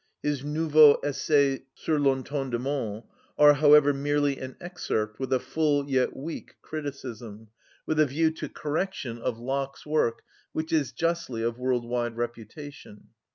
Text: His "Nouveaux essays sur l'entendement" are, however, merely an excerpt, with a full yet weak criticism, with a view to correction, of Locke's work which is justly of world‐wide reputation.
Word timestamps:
His 0.23 0.43
"Nouveaux 0.43 0.95
essays 1.03 1.59
sur 1.75 1.99
l'entendement" 1.99 3.05
are, 3.37 3.53
however, 3.53 3.93
merely 3.93 4.39
an 4.39 4.55
excerpt, 4.59 5.19
with 5.19 5.31
a 5.31 5.39
full 5.39 5.87
yet 5.87 6.17
weak 6.17 6.55
criticism, 6.63 7.49
with 7.85 7.99
a 7.99 8.07
view 8.07 8.31
to 8.31 8.49
correction, 8.49 9.19
of 9.19 9.37
Locke's 9.37 9.85
work 9.85 10.23
which 10.53 10.73
is 10.73 10.91
justly 10.91 11.43
of 11.43 11.57
world‐wide 11.57 12.15
reputation. 12.15 13.09